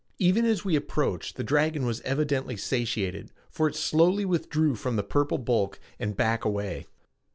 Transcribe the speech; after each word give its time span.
Even 0.17 0.45
as 0.45 0.65
we 0.65 0.75
approached 0.75 1.35
the 1.35 1.43
dragon 1.43 1.85
was 1.85 2.01
evidently 2.01 2.57
satiated, 2.57 3.31
for 3.51 3.67
it 3.67 3.75
slowly 3.75 4.25
withdrew 4.25 4.73
from 4.73 4.95
the 4.95 5.03
purple 5.03 5.37
bulk 5.37 5.79
and 5.99 6.17
back 6.17 6.43
away. 6.43 6.87